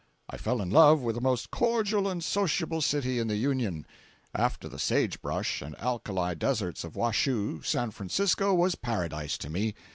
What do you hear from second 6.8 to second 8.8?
of Washoe, San Francisco was